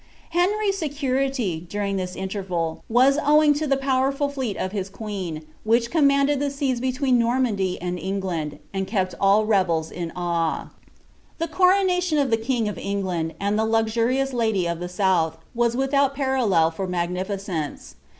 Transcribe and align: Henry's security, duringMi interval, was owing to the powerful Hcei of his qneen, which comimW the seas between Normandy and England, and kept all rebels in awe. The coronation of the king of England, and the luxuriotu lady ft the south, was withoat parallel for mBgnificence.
Henry's 0.31 0.79
security, 0.79 1.67
duringMi 1.69 2.15
interval, 2.15 2.83
was 2.89 3.19
owing 3.23 3.53
to 3.53 3.67
the 3.67 3.77
powerful 3.77 4.31
Hcei 4.31 4.55
of 4.55 4.71
his 4.71 4.89
qneen, 4.89 5.43
which 5.63 5.91
comimW 5.91 6.39
the 6.39 6.49
seas 6.49 6.81
between 6.81 7.19
Normandy 7.19 7.79
and 7.79 7.99
England, 7.99 8.57
and 8.73 8.87
kept 8.87 9.13
all 9.21 9.45
rebels 9.45 9.91
in 9.91 10.11
awe. 10.15 10.69
The 11.37 11.47
coronation 11.47 12.17
of 12.17 12.31
the 12.31 12.37
king 12.37 12.67
of 12.67 12.79
England, 12.79 13.35
and 13.39 13.59
the 13.59 13.63
luxuriotu 13.67 14.33
lady 14.33 14.63
ft 14.63 14.79
the 14.79 14.89
south, 14.89 15.37
was 15.53 15.75
withoat 15.77 16.15
parallel 16.15 16.71
for 16.71 16.87
mBgnificence. 16.87 17.93